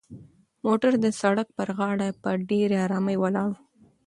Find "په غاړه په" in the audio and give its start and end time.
1.57-2.29